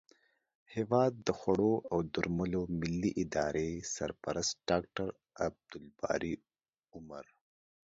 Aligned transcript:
هیواد 0.73 1.13
د 1.27 1.29
خوړو 1.39 1.73
او 1.91 1.97
درملو 2.13 2.61
ملي 2.79 3.11
ادارې 3.23 3.69
سرپرست 3.95 4.53
ډاکټر 4.69 5.07
عبدالباري 5.45 6.33
عمر 6.95 7.25